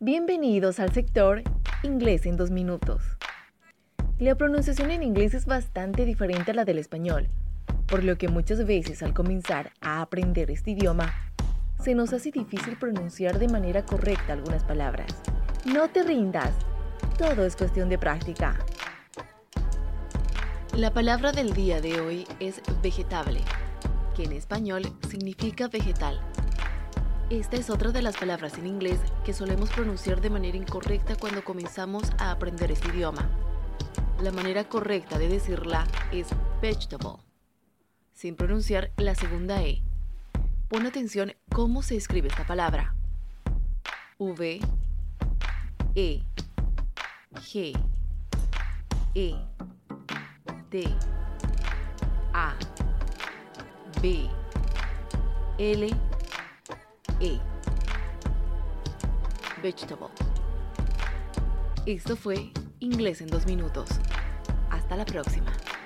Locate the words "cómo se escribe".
41.52-42.28